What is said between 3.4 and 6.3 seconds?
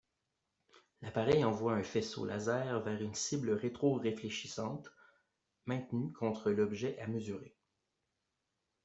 rétroréfléchissante maintenue